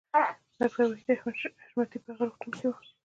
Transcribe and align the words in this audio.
ډاکټر 0.59 0.85
وحید 0.89 1.09
احمد 1.13 1.37
حشمتی 1.61 1.97
په 2.03 2.09
هغه 2.13 2.23
روغتون 2.27 2.51
کې 2.59 2.65
و 2.69 2.75